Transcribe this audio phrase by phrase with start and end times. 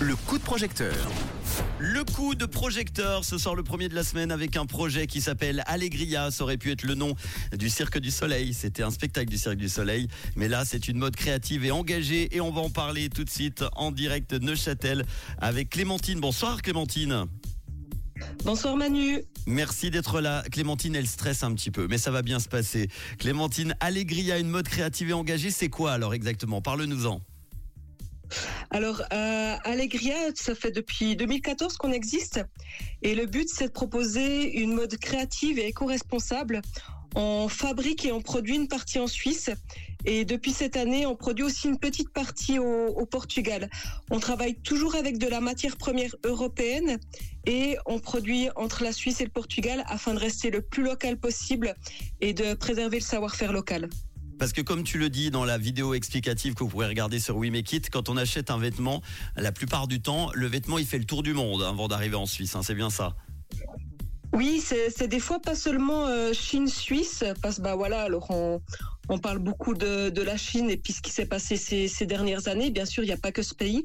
[0.00, 0.94] Le coup de projecteur.
[1.78, 5.22] Le coup de projecteur, ce sort le premier de la semaine avec un projet qui
[5.22, 6.30] s'appelle Allegria.
[6.30, 7.14] Ça aurait pu être le nom
[7.56, 8.52] du Cirque du Soleil.
[8.52, 10.08] C'était un spectacle du Cirque du Soleil.
[10.34, 12.36] Mais là, c'est une mode créative et engagée.
[12.36, 15.06] Et on va en parler tout de suite en direct de Neuchâtel
[15.38, 16.20] avec Clémentine.
[16.20, 17.24] Bonsoir Clémentine.
[18.44, 19.22] Bonsoir Manu.
[19.46, 20.42] Merci d'être là.
[20.50, 22.88] Clémentine, elle stresse un petit peu, mais ça va bien se passer.
[23.18, 26.60] Clémentine, Allegria, une mode créative et engagée, c'est quoi alors exactement?
[26.62, 27.20] Parle-nous-en.
[28.70, 32.40] Alors, euh, Allegria, ça fait depuis 2014 qu'on existe.
[33.02, 36.62] Et le but, c'est de proposer une mode créative et éco-responsable.
[37.18, 39.50] On fabrique et on produit une partie en Suisse.
[40.04, 43.70] Et depuis cette année, on produit aussi une petite partie au, Portugal.
[44.10, 46.98] On travaille toujours avec de la matière première européenne
[47.46, 51.16] et on produit entre la Suisse et le Portugal afin de rester le plus local
[51.16, 51.74] possible
[52.20, 53.88] et de préserver le savoir-faire local.
[54.38, 57.38] Parce que comme tu le dis dans la vidéo explicative que vous pourrez regarder sur
[57.38, 59.00] We Make It, quand on achète un vêtement,
[59.36, 62.16] la plupart du temps, le vêtement il fait le tour du monde hein, avant d'arriver
[62.16, 62.54] en Suisse.
[62.54, 63.16] Hein, c'est bien ça.
[64.36, 68.60] Oui, c'est des fois pas seulement euh, Chine suisse, parce bah voilà, alors on,
[69.08, 72.06] on parle beaucoup de, de, la Chine et puis ce qui s'est passé ces, ces,
[72.06, 72.70] dernières années.
[72.70, 73.84] Bien sûr, il n'y a pas que ce pays,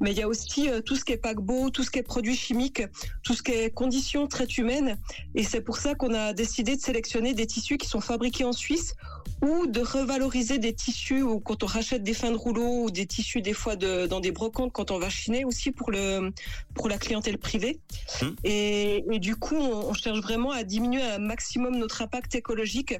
[0.00, 2.02] mais il y a aussi euh, tout ce qui est paquebot, tout ce qui est
[2.02, 2.82] produits chimiques,
[3.22, 4.98] tout ce qui est conditions traite humaine.
[5.34, 8.52] Et c'est pour ça qu'on a décidé de sélectionner des tissus qui sont fabriqués en
[8.52, 8.94] Suisse
[9.42, 13.06] ou de revaloriser des tissus ou quand on rachète des fins de rouleau ou des
[13.06, 16.32] tissus des fois de, dans des brocantes quand on va chiner aussi pour le
[16.74, 17.80] pour la clientèle privée.
[18.22, 18.26] Mmh.
[18.44, 22.94] Et, et, du coup, on, on cherche vraiment à diminuer un maximum notre impact écologique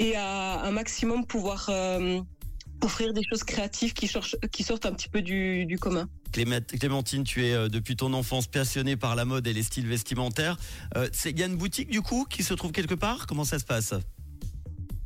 [0.00, 2.20] et à un maximum pouvoir euh,
[2.80, 6.08] offrir des choses créatives qui, sortent, qui sortent un petit peu du, du commun.
[6.32, 10.56] Clémentine, tu es euh, depuis ton enfance passionnée par la mode et les styles vestimentaires.
[10.94, 13.26] Il euh, y a une boutique du coup qui se trouve quelque part?
[13.26, 13.94] Comment ça se passe?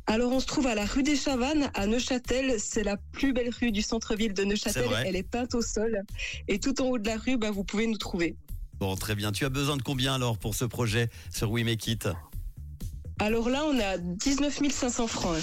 [0.07, 3.49] Alors on se trouve à la rue des Chavannes à Neuchâtel, c'est la plus belle
[3.59, 6.03] rue du centre-ville de Neuchâtel, est elle est peinte au sol
[6.47, 8.35] et tout en haut de la rue, bah, vous pouvez nous trouver.
[8.77, 9.31] Bon, très bien.
[9.31, 12.07] Tu as besoin de combien alors pour ce projet sur We Make It
[13.19, 15.37] alors là, on à 19 500 francs.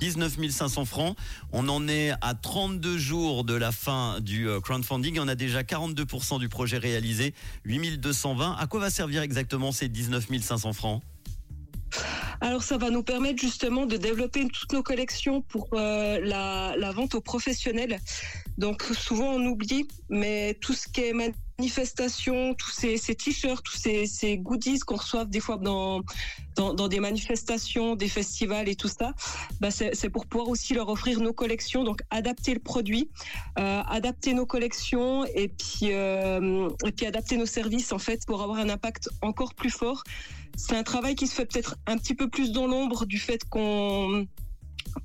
[0.00, 1.16] 19 500 francs.
[1.52, 5.18] On en est à 32 jours de la fin du euh, crowdfunding.
[5.20, 8.56] On a déjà 42% du projet réalisé, 8220.
[8.58, 11.02] À quoi va servir exactement ces 19 500 francs?
[12.40, 16.92] Alors ça va nous permettre justement de développer toutes nos collections pour euh, la, la,
[16.92, 17.98] vente aux professionnels.
[18.56, 21.12] Donc souvent on oublie, mais tout ce qui est
[21.60, 26.00] manifestations, tous ces, ces t-shirts, tous ces, ces goodies qu'on reçoit des fois dans,
[26.56, 29.12] dans, dans, des manifestations, des festivals et tout ça,
[29.60, 33.10] bah c'est pour pouvoir aussi leur offrir nos collections, donc adapter le produit,
[33.58, 38.42] euh, adapter nos collections et puis, euh, et puis adapter nos services en fait pour
[38.42, 40.02] avoir un impact encore plus fort.
[40.56, 43.44] C'est un travail qui se fait peut-être un petit peu plus dans l'ombre du fait
[43.50, 44.26] qu'on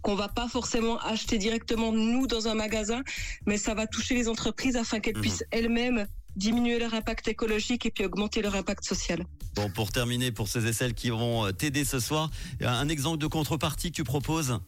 [0.02, 3.04] qu'on va pas forcément acheter directement nous dans un magasin,
[3.46, 5.22] mais ça va toucher les entreprises afin qu'elles mmh.
[5.22, 9.26] puissent elles-mêmes diminuer leur impact écologique et puis augmenter leur impact social.
[9.56, 12.30] Bon, pour terminer, pour ces et celles qui vont t'aider ce soir,
[12.62, 14.60] un exemple de contrepartie que tu proposes?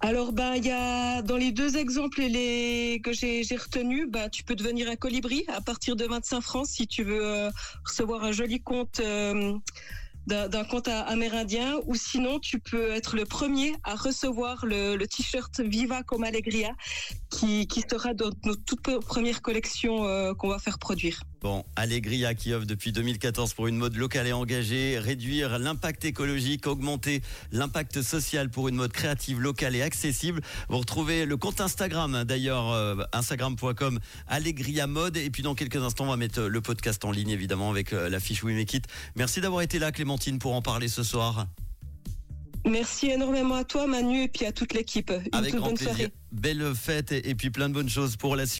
[0.00, 4.44] Alors ben il y a dans les deux exemples les que j'ai retenu, ben tu
[4.44, 7.50] peux devenir un colibri à partir de 25 francs si tu veux euh,
[7.84, 9.54] recevoir un joli compte euh,
[10.26, 16.02] d'un compte amérindien ou sinon tu peux être le premier à recevoir le, t-shirt Viva
[16.02, 16.72] comme Allegria
[17.30, 21.22] qui, qui sera dans notre toute première collection euh, qu'on va faire produire.
[21.44, 26.66] Bon, Allegria qui offre depuis 2014 pour une mode locale et engagée, réduire l'impact écologique,
[26.66, 27.20] augmenter
[27.52, 30.40] l'impact social pour une mode créative, locale et accessible.
[30.70, 35.18] Vous retrouvez le compte Instagram d'ailleurs, euh, instagram.com Allegria Mode.
[35.18, 38.08] Et puis dans quelques instants, on va mettre le podcast en ligne évidemment avec euh,
[38.08, 38.86] la fiche We Make It.
[39.14, 41.46] Merci d'avoir été là Clémentine pour en parler ce soir.
[42.66, 45.12] Merci énormément à toi Manu et puis à toute l'équipe.
[45.32, 45.94] Avec toute grand bonne plaisir.
[45.94, 46.12] Soirée.
[46.32, 48.52] Belle fête et puis plein de bonnes choses pour la suite.